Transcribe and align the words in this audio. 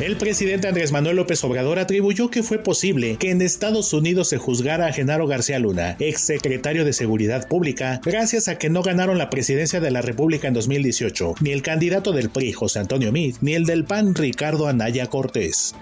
El 0.00 0.16
presidente 0.16 0.68
Andrés 0.68 0.92
Manuel 0.92 1.16
López 1.16 1.42
Obrador 1.42 1.80
atribuyó 1.80 2.30
que 2.30 2.44
fue 2.44 2.58
posible 2.58 3.16
que 3.18 3.32
en 3.32 3.42
Estados 3.42 3.92
Unidos 3.92 4.28
se 4.28 4.38
juzgara 4.38 4.86
a 4.86 4.92
Genaro 4.92 5.26
García 5.26 5.58
Luna, 5.58 5.96
ex 5.98 6.20
secretario 6.20 6.84
de 6.84 6.92
Seguridad 6.92 7.48
Pública, 7.48 8.00
gracias 8.04 8.46
a 8.46 8.58
que 8.58 8.70
no 8.70 8.82
ganaron 8.82 9.18
la 9.18 9.28
presidencia 9.28 9.80
de 9.80 9.90
la 9.90 10.00
República 10.00 10.46
en 10.46 10.54
2018, 10.54 11.34
ni 11.40 11.50
el 11.50 11.62
candidato 11.62 12.12
del 12.12 12.30
PRI, 12.30 12.52
José 12.52 12.78
Antonio 12.78 13.10
Meade, 13.10 13.38
ni 13.40 13.54
el 13.54 13.64
del 13.64 13.84
PAN, 13.84 14.14
Ricardo 14.14 14.68
Anaya 14.68 15.08
Cortés. 15.08 15.74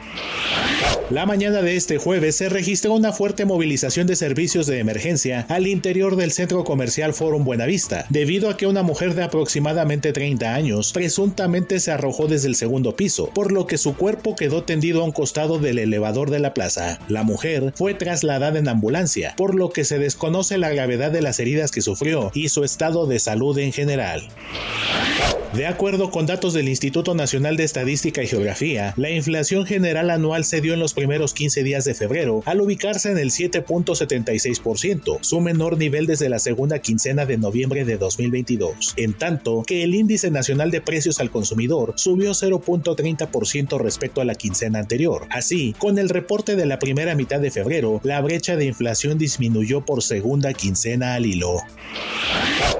La 1.10 1.26
mañana 1.26 1.60
de 1.60 1.76
este 1.76 1.98
jueves 1.98 2.36
se 2.36 2.48
registró 2.48 2.94
una 2.94 3.12
fuerte 3.12 3.44
movilización 3.44 4.06
de 4.06 4.16
servicios 4.16 4.66
de 4.66 4.78
emergencia 4.78 5.44
al 5.50 5.66
interior 5.66 6.16
del 6.16 6.32
centro 6.32 6.64
comercial 6.64 7.12
Forum 7.12 7.44
Buenavista, 7.44 8.06
debido 8.08 8.48
a 8.48 8.56
que 8.56 8.66
una 8.66 8.82
mujer 8.82 9.14
de 9.14 9.24
aproximadamente 9.24 10.14
30 10.14 10.54
años 10.54 10.92
presuntamente 10.92 11.80
se 11.80 11.92
arrojó 11.92 12.26
desde 12.28 12.48
el 12.48 12.56
segundo 12.56 12.96
piso, 12.96 13.30
por 13.34 13.52
lo 13.52 13.66
que 13.66 13.76
su 13.76 13.94
cuerpo 13.94 14.05
quedó 14.36 14.62
tendido 14.62 15.00
a 15.00 15.04
un 15.04 15.12
costado 15.12 15.58
del 15.58 15.78
elevador 15.78 16.30
de 16.30 16.38
la 16.38 16.54
plaza. 16.54 16.98
La 17.08 17.22
mujer 17.22 17.72
fue 17.74 17.94
trasladada 17.94 18.58
en 18.58 18.68
ambulancia, 18.68 19.34
por 19.36 19.54
lo 19.54 19.70
que 19.70 19.84
se 19.84 19.98
desconoce 19.98 20.58
la 20.58 20.70
gravedad 20.70 21.10
de 21.10 21.22
las 21.22 21.40
heridas 21.40 21.70
que 21.70 21.82
sufrió 21.82 22.30
y 22.34 22.48
su 22.48 22.64
estado 22.64 23.06
de 23.06 23.18
salud 23.18 23.58
en 23.58 23.72
general. 23.72 24.28
De 25.56 25.66
acuerdo 25.66 26.10
con 26.10 26.26
datos 26.26 26.52
del 26.52 26.68
Instituto 26.68 27.14
Nacional 27.14 27.56
de 27.56 27.64
Estadística 27.64 28.22
y 28.22 28.26
Geografía, 28.26 28.92
la 28.96 29.10
inflación 29.10 29.64
general 29.64 30.10
anual 30.10 30.44
se 30.44 30.60
dio 30.60 30.74
en 30.74 30.80
los 30.80 30.92
primeros 30.92 31.32
15 31.32 31.62
días 31.62 31.84
de 31.84 31.94
febrero 31.94 32.42
al 32.44 32.60
ubicarse 32.60 33.10
en 33.10 33.16
el 33.16 33.30
7.76%, 33.30 35.18
su 35.22 35.40
menor 35.40 35.78
nivel 35.78 36.06
desde 36.06 36.28
la 36.28 36.40
segunda 36.40 36.80
quincena 36.80 37.24
de 37.24 37.38
noviembre 37.38 37.86
de 37.86 37.96
2022, 37.96 38.94
en 38.96 39.14
tanto 39.14 39.62
que 39.66 39.82
el 39.82 39.94
índice 39.94 40.30
nacional 40.30 40.70
de 40.70 40.82
precios 40.82 41.20
al 41.20 41.30
consumidor 41.30 41.94
subió 41.96 42.32
0.30% 42.32 43.78
respecto 43.96 44.20
a 44.20 44.26
la 44.26 44.34
quincena 44.34 44.78
anterior. 44.78 45.26
Así, 45.30 45.74
con 45.78 45.98
el 45.98 46.10
reporte 46.10 46.54
de 46.54 46.66
la 46.66 46.78
primera 46.78 47.14
mitad 47.14 47.40
de 47.40 47.50
febrero, 47.50 47.98
la 48.02 48.20
brecha 48.20 48.54
de 48.54 48.66
inflación 48.66 49.16
disminuyó 49.16 49.86
por 49.86 50.02
segunda 50.02 50.52
quincena 50.52 51.14
al 51.14 51.24
hilo. 51.24 51.62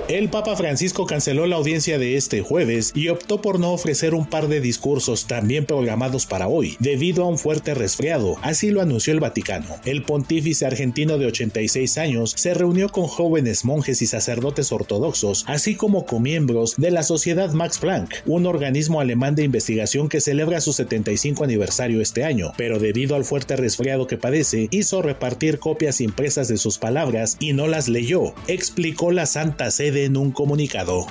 El 0.08 0.28
Papa 0.28 0.54
Francisco 0.54 1.04
canceló 1.04 1.46
la 1.46 1.56
audiencia 1.56 1.98
de 1.98 2.16
este 2.16 2.40
jueves 2.40 2.92
y 2.94 3.08
optó 3.08 3.42
por 3.42 3.58
no 3.58 3.72
ofrecer 3.72 4.14
un 4.14 4.24
par 4.24 4.46
de 4.46 4.60
discursos 4.60 5.26
también 5.26 5.66
programados 5.66 6.26
para 6.26 6.46
hoy, 6.46 6.76
debido 6.78 7.24
a 7.24 7.28
un 7.28 7.38
fuerte 7.38 7.74
resfriado, 7.74 8.36
así 8.42 8.70
lo 8.70 8.80
anunció 8.80 9.12
el 9.12 9.18
Vaticano. 9.18 9.66
El 9.84 10.04
pontífice 10.04 10.64
argentino 10.64 11.18
de 11.18 11.26
86 11.26 11.98
años 11.98 12.34
se 12.36 12.54
reunió 12.54 12.88
con 12.90 13.08
jóvenes 13.08 13.64
monjes 13.64 14.00
y 14.00 14.06
sacerdotes 14.06 14.70
ortodoxos, 14.70 15.44
así 15.48 15.74
como 15.74 16.06
con 16.06 16.22
miembros 16.22 16.76
de 16.76 16.92
la 16.92 17.02
Sociedad 17.02 17.50
Max 17.52 17.78
Planck, 17.78 18.22
un 18.26 18.46
organismo 18.46 19.00
alemán 19.00 19.34
de 19.34 19.42
investigación 19.42 20.08
que 20.08 20.20
celebra 20.20 20.60
su 20.60 20.72
75 20.72 21.42
aniversario 21.42 22.00
este 22.00 22.22
año, 22.22 22.52
pero 22.56 22.78
debido 22.78 23.16
al 23.16 23.24
fuerte 23.24 23.56
resfriado 23.56 24.06
que 24.06 24.18
padece, 24.18 24.68
hizo 24.70 25.02
repartir 25.02 25.58
copias 25.58 26.00
impresas 26.00 26.46
de 26.46 26.58
sus 26.58 26.78
palabras 26.78 27.36
y 27.40 27.54
no 27.54 27.66
las 27.66 27.88
leyó, 27.88 28.34
explicó 28.46 29.10
la 29.10 29.26
Santa 29.26 29.72
Sede 29.76 30.06
en 30.06 30.16
un 30.16 30.32
comunicado. 30.32 31.04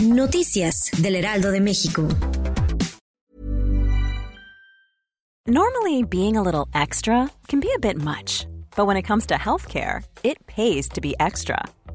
Noticias 0.00 0.92
del 0.98 1.16
Heraldo 1.16 1.50
de 1.50 1.60
México. 1.60 2.06
Normally, 5.44 6.04
being 6.04 6.36
a 6.36 6.40
little 6.40 6.68
extra 6.72 7.28
can 7.48 7.58
be 7.58 7.72
a 7.74 7.80
bit 7.80 7.96
much, 7.96 8.46
but 8.76 8.86
when 8.86 8.96
it 8.96 9.02
comes 9.02 9.26
to 9.26 9.34
healthcare, 9.34 10.04
it 10.22 10.38
pays 10.46 10.88
to 10.90 11.00
be 11.00 11.16
extra. 11.18 11.58